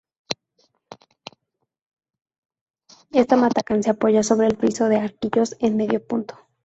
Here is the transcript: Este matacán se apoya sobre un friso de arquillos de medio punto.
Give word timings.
Este 3.11 3.35
matacán 3.35 3.83
se 3.83 3.91
apoya 3.91 4.23
sobre 4.23 4.47
un 4.47 4.57
friso 4.57 4.89
de 4.89 4.95
arquillos 4.97 5.55
de 5.59 5.69
medio 5.69 6.03
punto. 6.03 6.39